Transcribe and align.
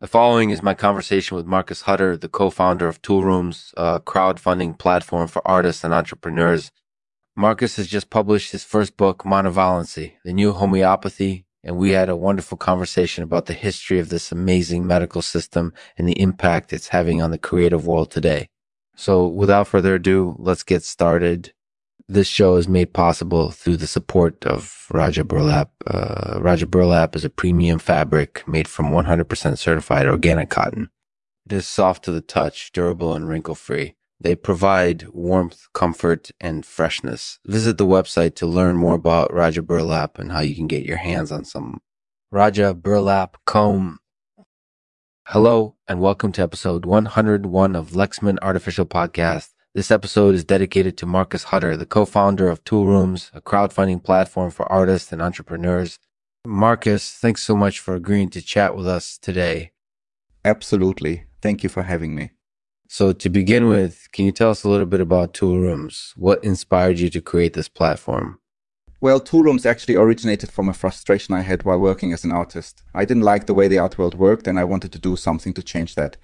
The 0.00 0.06
following 0.06 0.48
is 0.48 0.62
my 0.62 0.72
conversation 0.72 1.36
with 1.36 1.44
Marcus 1.44 1.82
Hutter, 1.82 2.16
the 2.16 2.26
co-founder 2.26 2.88
of 2.88 3.02
Toolrooms, 3.02 3.74
a 3.76 4.00
crowdfunding 4.00 4.78
platform 4.78 5.28
for 5.28 5.46
artists 5.46 5.84
and 5.84 5.92
entrepreneurs. 5.92 6.72
Marcus 7.36 7.76
has 7.76 7.86
just 7.86 8.08
published 8.08 8.52
his 8.52 8.64
first 8.64 8.96
book, 8.96 9.24
Monovalency, 9.24 10.14
the 10.24 10.32
new 10.32 10.52
homeopathy, 10.52 11.44
and 11.62 11.76
we 11.76 11.90
had 11.90 12.08
a 12.08 12.16
wonderful 12.16 12.56
conversation 12.56 13.22
about 13.22 13.44
the 13.44 13.52
history 13.52 13.98
of 13.98 14.08
this 14.08 14.32
amazing 14.32 14.86
medical 14.86 15.20
system 15.20 15.74
and 15.98 16.08
the 16.08 16.18
impact 16.18 16.72
it's 16.72 16.88
having 16.88 17.20
on 17.20 17.30
the 17.30 17.36
creative 17.36 17.86
world 17.86 18.10
today. 18.10 18.48
So 18.96 19.26
without 19.26 19.68
further 19.68 19.96
ado, 19.96 20.34
let's 20.38 20.62
get 20.62 20.82
started. 20.82 21.52
This 22.12 22.26
show 22.26 22.56
is 22.56 22.66
made 22.66 22.92
possible 22.92 23.52
through 23.52 23.76
the 23.76 23.86
support 23.86 24.44
of 24.44 24.88
Raja 24.90 25.22
Burlap. 25.22 25.70
Uh, 25.86 26.40
Raja 26.40 26.66
Burlap 26.66 27.14
is 27.14 27.24
a 27.24 27.30
premium 27.30 27.78
fabric 27.78 28.42
made 28.48 28.66
from 28.66 28.86
100% 28.86 29.56
certified 29.56 30.08
organic 30.08 30.50
cotton. 30.50 30.90
It 31.46 31.52
is 31.52 31.68
soft 31.68 32.04
to 32.06 32.10
the 32.10 32.20
touch, 32.20 32.72
durable, 32.72 33.14
and 33.14 33.28
wrinkle 33.28 33.54
free. 33.54 33.94
They 34.18 34.34
provide 34.34 35.06
warmth, 35.10 35.68
comfort, 35.72 36.32
and 36.40 36.66
freshness. 36.66 37.38
Visit 37.46 37.78
the 37.78 37.86
website 37.86 38.34
to 38.36 38.46
learn 38.48 38.76
more 38.76 38.96
about 38.96 39.32
Raja 39.32 39.62
Burlap 39.62 40.18
and 40.18 40.32
how 40.32 40.40
you 40.40 40.56
can 40.56 40.66
get 40.66 40.84
your 40.84 40.96
hands 40.96 41.30
on 41.30 41.44
some 41.44 41.80
Raja 42.32 42.74
Burlap 42.74 43.36
comb. 43.46 44.00
Hello, 45.28 45.76
and 45.86 46.00
welcome 46.00 46.32
to 46.32 46.42
episode 46.42 46.84
101 46.84 47.76
of 47.76 47.90
Lexman 47.90 48.36
Artificial 48.42 48.84
Podcast. 48.84 49.50
This 49.72 49.92
episode 49.92 50.34
is 50.34 50.42
dedicated 50.42 50.96
to 50.96 51.06
Marcus 51.06 51.44
Hutter, 51.44 51.76
the 51.76 51.86
co-founder 51.86 52.48
of 52.48 52.64
Toolrooms, 52.64 53.30
a 53.32 53.40
crowdfunding 53.40 54.02
platform 54.02 54.50
for 54.50 54.70
artists 54.70 55.12
and 55.12 55.22
entrepreneurs. 55.22 56.00
Marcus, 56.44 57.12
thanks 57.12 57.44
so 57.44 57.54
much 57.54 57.78
for 57.78 57.94
agreeing 57.94 58.30
to 58.30 58.42
chat 58.42 58.74
with 58.74 58.88
us 58.88 59.16
today. 59.16 59.70
Absolutely. 60.44 61.26
Thank 61.40 61.62
you 61.62 61.68
for 61.68 61.84
having 61.84 62.16
me. 62.16 62.32
So 62.88 63.12
to 63.12 63.28
begin 63.28 63.68
with, 63.68 64.08
can 64.10 64.24
you 64.24 64.32
tell 64.32 64.50
us 64.50 64.64
a 64.64 64.68
little 64.68 64.86
bit 64.86 65.00
about 65.00 65.34
Toolrooms? 65.34 66.14
What 66.16 66.42
inspired 66.42 66.98
you 66.98 67.08
to 67.08 67.20
create 67.20 67.52
this 67.52 67.68
platform? 67.68 68.40
Well, 69.00 69.20
Toolrooms 69.20 69.66
actually 69.66 69.94
originated 69.94 70.50
from 70.50 70.68
a 70.68 70.74
frustration 70.74 71.32
I 71.32 71.42
had 71.42 71.62
while 71.62 71.78
working 71.78 72.12
as 72.12 72.24
an 72.24 72.32
artist. 72.32 72.82
I 72.92 73.04
didn't 73.04 73.22
like 73.22 73.46
the 73.46 73.54
way 73.54 73.68
the 73.68 73.78
art 73.78 73.98
world 73.98 74.16
worked 74.16 74.48
and 74.48 74.58
I 74.58 74.64
wanted 74.64 74.90
to 74.92 74.98
do 74.98 75.14
something 75.14 75.54
to 75.54 75.62
change 75.62 75.94
that. 75.94 76.16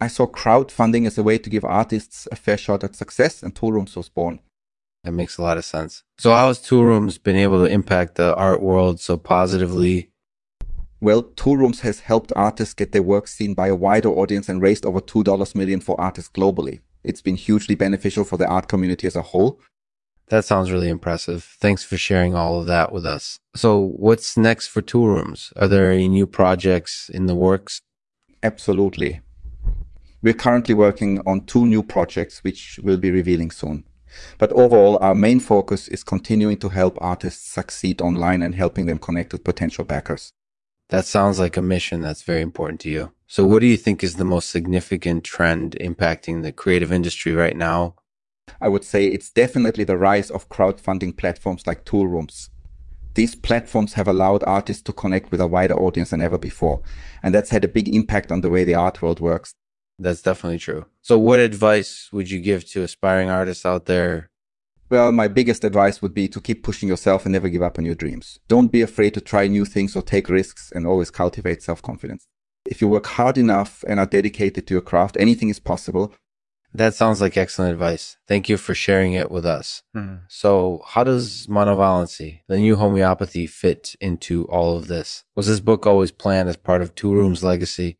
I 0.00 0.06
saw 0.06 0.26
crowdfunding 0.26 1.06
as 1.06 1.18
a 1.18 1.22
way 1.22 1.38
to 1.38 1.50
give 1.50 1.64
artists 1.64 2.28
a 2.30 2.36
fair 2.36 2.56
shot 2.56 2.84
at 2.84 2.94
success, 2.94 3.42
and 3.42 3.54
Toolrooms 3.54 3.96
was 3.96 4.08
born. 4.08 4.40
That 5.04 5.12
makes 5.12 5.38
a 5.38 5.42
lot 5.42 5.58
of 5.58 5.64
sense. 5.64 6.04
So, 6.18 6.32
how 6.32 6.48
has 6.48 6.58
Toolrooms 6.58 7.22
been 7.22 7.36
able 7.36 7.64
to 7.64 7.70
impact 7.70 8.14
the 8.16 8.34
art 8.34 8.62
world 8.62 9.00
so 9.00 9.16
positively? 9.16 10.10
Well, 11.00 11.22
Toolrooms 11.22 11.80
has 11.80 12.00
helped 12.00 12.32
artists 12.34 12.74
get 12.74 12.92
their 12.92 13.02
work 13.02 13.28
seen 13.28 13.54
by 13.54 13.68
a 13.68 13.76
wider 13.76 14.08
audience 14.08 14.48
and 14.48 14.60
raised 14.60 14.84
over 14.84 15.00
$2 15.00 15.54
million 15.54 15.80
for 15.80 16.00
artists 16.00 16.30
globally. 16.30 16.80
It's 17.04 17.22
been 17.22 17.36
hugely 17.36 17.76
beneficial 17.76 18.24
for 18.24 18.36
the 18.36 18.48
art 18.48 18.68
community 18.68 19.06
as 19.06 19.14
a 19.14 19.22
whole. 19.22 19.60
That 20.28 20.44
sounds 20.44 20.70
really 20.70 20.88
impressive. 20.88 21.44
Thanks 21.60 21.84
for 21.84 21.96
sharing 21.96 22.34
all 22.34 22.60
of 22.60 22.66
that 22.66 22.92
with 22.92 23.06
us. 23.06 23.38
So, 23.54 23.78
what's 23.96 24.36
next 24.36 24.66
for 24.66 24.82
Toolrooms? 24.82 25.52
Are 25.56 25.68
there 25.68 25.90
any 25.90 26.08
new 26.08 26.26
projects 26.26 27.08
in 27.08 27.26
the 27.26 27.34
works? 27.34 27.80
Absolutely. 28.42 29.20
We're 30.20 30.34
currently 30.34 30.74
working 30.74 31.20
on 31.26 31.46
two 31.46 31.64
new 31.64 31.82
projects, 31.82 32.42
which 32.42 32.80
we'll 32.82 32.96
be 32.96 33.10
revealing 33.10 33.52
soon. 33.52 33.84
But 34.38 34.52
overall, 34.52 34.98
our 35.00 35.14
main 35.14 35.38
focus 35.38 35.86
is 35.86 36.02
continuing 36.02 36.56
to 36.58 36.70
help 36.70 36.98
artists 37.00 37.46
succeed 37.46 38.00
online 38.00 38.42
and 38.42 38.54
helping 38.54 38.86
them 38.86 38.98
connect 38.98 39.32
with 39.32 39.44
potential 39.44 39.84
backers. 39.84 40.32
That 40.88 41.04
sounds 41.04 41.38
like 41.38 41.56
a 41.56 41.62
mission 41.62 42.00
that's 42.00 42.22
very 42.22 42.40
important 42.40 42.80
to 42.80 42.90
you. 42.90 43.12
So, 43.26 43.46
what 43.46 43.60
do 43.60 43.66
you 43.66 43.76
think 43.76 44.02
is 44.02 44.16
the 44.16 44.24
most 44.24 44.48
significant 44.48 45.22
trend 45.22 45.76
impacting 45.80 46.42
the 46.42 46.50
creative 46.50 46.90
industry 46.90 47.32
right 47.32 47.56
now? 47.56 47.94
I 48.60 48.68
would 48.68 48.84
say 48.84 49.06
it's 49.06 49.30
definitely 49.30 49.84
the 49.84 49.98
rise 49.98 50.30
of 50.30 50.48
crowdfunding 50.48 51.16
platforms 51.16 51.66
like 51.66 51.84
Toolrooms. 51.84 52.48
These 53.14 53.34
platforms 53.34 53.92
have 53.94 54.08
allowed 54.08 54.42
artists 54.44 54.82
to 54.84 54.92
connect 54.92 55.30
with 55.30 55.40
a 55.40 55.46
wider 55.46 55.74
audience 55.74 56.10
than 56.10 56.22
ever 56.22 56.38
before, 56.38 56.80
and 57.22 57.34
that's 57.34 57.50
had 57.50 57.64
a 57.64 57.68
big 57.68 57.94
impact 57.94 58.32
on 58.32 58.40
the 58.40 58.50
way 58.50 58.64
the 58.64 58.74
art 58.74 59.02
world 59.02 59.20
works. 59.20 59.52
That's 59.98 60.22
definitely 60.22 60.58
true. 60.58 60.86
So, 61.02 61.18
what 61.18 61.40
advice 61.40 62.08
would 62.12 62.30
you 62.30 62.40
give 62.40 62.68
to 62.70 62.82
aspiring 62.82 63.30
artists 63.30 63.66
out 63.66 63.86
there? 63.86 64.30
Well, 64.90 65.12
my 65.12 65.28
biggest 65.28 65.64
advice 65.64 66.00
would 66.00 66.14
be 66.14 66.28
to 66.28 66.40
keep 66.40 66.62
pushing 66.62 66.88
yourself 66.88 67.26
and 67.26 67.32
never 67.32 67.48
give 67.48 67.62
up 67.62 67.78
on 67.78 67.84
your 67.84 67.94
dreams. 67.94 68.38
Don't 68.48 68.72
be 68.72 68.80
afraid 68.80 69.12
to 69.14 69.20
try 69.20 69.46
new 69.46 69.64
things 69.64 69.94
or 69.94 70.02
take 70.02 70.30
risks 70.30 70.72
and 70.74 70.86
always 70.86 71.10
cultivate 71.10 71.62
self 71.62 71.82
confidence. 71.82 72.26
If 72.64 72.80
you 72.80 72.88
work 72.88 73.06
hard 73.06 73.36
enough 73.36 73.84
and 73.86 73.98
are 73.98 74.06
dedicated 74.06 74.66
to 74.66 74.74
your 74.74 74.82
craft, 74.82 75.16
anything 75.18 75.48
is 75.48 75.60
possible. 75.60 76.14
That 76.74 76.94
sounds 76.94 77.20
like 77.20 77.36
excellent 77.36 77.72
advice. 77.72 78.18
Thank 78.26 78.48
you 78.48 78.58
for 78.58 78.74
sharing 78.74 79.14
it 79.14 79.30
with 79.30 79.46
us. 79.46 79.82
Mm. 79.96 80.20
So, 80.28 80.82
how 80.86 81.02
does 81.02 81.46
monovalency, 81.46 82.40
the 82.46 82.58
new 82.58 82.76
homeopathy, 82.76 83.46
fit 83.46 83.96
into 84.00 84.44
all 84.44 84.76
of 84.76 84.86
this? 84.86 85.24
Was 85.34 85.46
this 85.46 85.60
book 85.60 85.86
always 85.86 86.12
planned 86.12 86.48
as 86.48 86.56
part 86.56 86.82
of 86.82 86.94
Toolrooms' 86.94 87.42
legacy? 87.42 87.96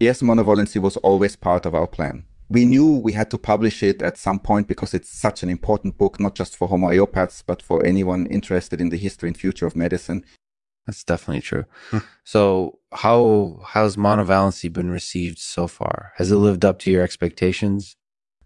Yes, 0.00 0.22
monovalency 0.22 0.80
was 0.80 0.96
always 0.98 1.36
part 1.36 1.66
of 1.66 1.74
our 1.74 1.86
plan. 1.86 2.24
We 2.48 2.64
knew 2.64 2.96
we 2.96 3.12
had 3.12 3.30
to 3.30 3.38
publish 3.38 3.80
it 3.82 4.02
at 4.02 4.18
some 4.18 4.40
point 4.40 4.66
because 4.66 4.92
it's 4.92 5.08
such 5.08 5.44
an 5.44 5.48
important 5.48 5.96
book, 5.96 6.18
not 6.18 6.34
just 6.34 6.56
for 6.56 6.68
homeopaths, 6.68 7.44
but 7.46 7.62
for 7.62 7.84
anyone 7.86 8.26
interested 8.26 8.80
in 8.80 8.88
the 8.88 8.96
history 8.96 9.28
and 9.28 9.38
future 9.38 9.66
of 9.66 9.76
medicine. 9.76 10.24
That's 10.86 11.04
definitely 11.04 11.42
true. 11.42 11.66
Hmm. 11.90 11.98
so, 12.24 12.80
how 12.92 13.60
how's 13.64 13.94
monovalency 13.94 14.72
been 14.72 14.90
received 14.90 15.38
so 15.38 15.68
far? 15.68 16.12
Has 16.16 16.32
it 16.32 16.36
lived 16.36 16.64
up 16.64 16.80
to 16.80 16.90
your 16.90 17.04
expectations? 17.04 17.94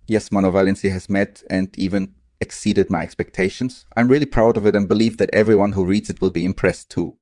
Yes, 0.07 0.29
monovalency 0.29 0.91
has 0.91 1.09
met 1.09 1.43
and 1.49 1.75
even 1.79 2.15
exceeded 2.41 2.91
my 2.91 3.03
expectations. 3.03 3.87
I'm 3.97 4.09
really 4.09 4.27
proud 4.27 4.59
of 4.59 4.67
it 4.67 4.77
and 4.77 4.87
believe 4.87 5.17
that 5.17 5.31
everyone 5.33 5.73
who 5.73 5.87
reads 5.87 6.11
it 6.11 6.21
will 6.21 6.31
be 6.31 6.45
impressed 6.45 6.91
too. 6.91 7.17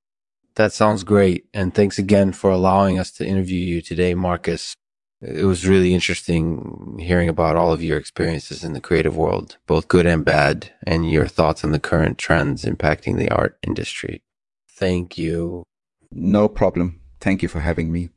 That 0.56 0.72
sounds 0.72 1.02
great. 1.04 1.46
And 1.54 1.74
thanks 1.74 1.98
again 1.98 2.32
for 2.32 2.50
allowing 2.50 2.98
us 2.98 3.10
to 3.12 3.26
interview 3.26 3.58
you 3.58 3.80
today, 3.80 4.14
Marcus. 4.14 4.74
It 5.22 5.44
was 5.44 5.66
really 5.68 5.94
interesting 5.94 6.98
hearing 7.00 7.28
about 7.28 7.56
all 7.56 7.72
of 7.72 7.82
your 7.82 7.96
experiences 7.96 8.64
in 8.64 8.72
the 8.72 8.80
creative 8.80 9.16
world, 9.16 9.56
both 9.66 9.88
good 9.88 10.04
and 10.04 10.24
bad, 10.24 10.72
and 10.84 11.10
your 11.10 11.28
thoughts 11.28 11.64
on 11.64 11.70
the 11.70 11.78
current 11.78 12.18
trends 12.18 12.64
impacting 12.64 13.16
the 13.16 13.30
art 13.30 13.56
industry. 13.62 14.22
Thank 14.68 15.16
you. 15.16 15.62
No 16.10 16.48
problem. 16.48 17.00
Thank 17.20 17.42
you 17.42 17.48
for 17.48 17.60
having 17.60 17.92
me. 17.92 18.10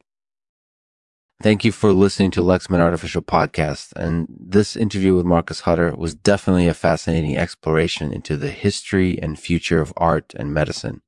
Thank 1.44 1.64
you 1.64 1.72
for 1.72 1.94
listening 1.94 2.32
to 2.32 2.42
Lexman 2.42 2.80
Artificial 2.80 3.22
Podcast. 3.22 3.94
And 3.94 4.28
this 4.30 4.76
interview 4.76 5.16
with 5.16 5.26
Marcus 5.26 5.62
Hutter 5.62 5.94
was 5.96 6.16
definitely 6.16 6.68
a 6.68 6.74
fascinating 6.74 7.38
exploration 7.38 8.12
into 8.12 8.36
the 8.36 8.50
history 8.50 9.20
and 9.22 9.38
future 9.38 9.80
of 9.80 9.94
art 9.98 10.34
and 10.36 10.54
medicine 10.54 11.02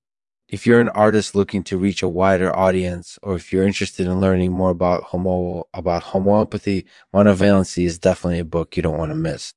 if 0.49 0.65
you're 0.65 0.79
an 0.79 0.89
artist 0.89 1.35
looking 1.35 1.63
to 1.63 1.77
reach 1.77 2.01
a 2.01 2.07
wider 2.07 2.55
audience, 2.55 3.19
or 3.21 3.35
if 3.35 3.51
you're 3.51 3.67
interested 3.67 4.07
in 4.07 4.21
learning 4.21 4.51
more 4.51 4.69
about 4.69 5.03
homo 5.03 5.67
about 5.73 6.03
homeopathy, 6.03 6.85
monovalency 7.13 7.85
is 7.85 7.99
definitely 7.99 8.39
a 8.39 8.45
book 8.45 8.75
you 8.75 8.83
don't 8.83 8.97
want 8.97 9.11
to 9.11 9.15
miss. 9.15 9.53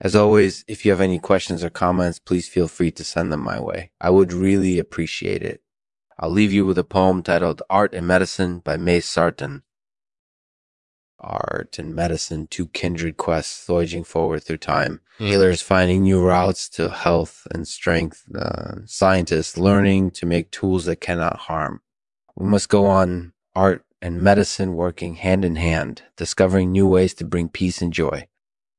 As 0.00 0.16
always, 0.16 0.64
if 0.66 0.84
you 0.84 0.90
have 0.90 1.00
any 1.00 1.20
questions 1.20 1.62
or 1.62 1.70
comments, 1.70 2.18
please 2.18 2.48
feel 2.48 2.66
free 2.66 2.90
to 2.90 3.04
send 3.04 3.32
them 3.32 3.44
my 3.44 3.60
way. 3.60 3.92
I 4.00 4.10
would 4.10 4.32
really 4.32 4.80
appreciate 4.80 5.42
it. 5.42 5.62
I'll 6.18 6.30
leave 6.30 6.52
you 6.52 6.66
with 6.66 6.78
a 6.78 6.84
poem 6.84 7.22
titled 7.22 7.62
Art 7.70 7.94
and 7.94 8.06
Medicine 8.06 8.58
by 8.58 8.76
May 8.76 9.00
Sarton 9.00 9.62
art 11.22 11.78
and 11.78 11.94
medicine, 11.94 12.46
two 12.46 12.66
kindred 12.68 13.16
quests 13.16 13.66
voyaging 13.66 14.04
forward 14.04 14.42
through 14.42 14.58
time. 14.58 15.00
Healers 15.18 15.62
finding 15.62 16.02
new 16.02 16.20
routes 16.20 16.68
to 16.70 16.88
health 16.88 17.46
and 17.52 17.66
strength. 17.66 18.24
Uh, 18.34 18.84
scientists 18.86 19.56
learning 19.56 20.10
to 20.12 20.26
make 20.26 20.50
tools 20.50 20.84
that 20.86 21.00
cannot 21.00 21.36
harm. 21.36 21.80
We 22.36 22.46
must 22.46 22.68
go 22.68 22.86
on 22.86 23.32
art 23.54 23.84
and 24.00 24.20
medicine 24.20 24.74
working 24.74 25.14
hand 25.14 25.44
in 25.44 25.56
hand, 25.56 26.02
discovering 26.16 26.72
new 26.72 26.86
ways 26.86 27.14
to 27.14 27.24
bring 27.24 27.48
peace 27.48 27.80
and 27.80 27.92
joy. 27.92 28.26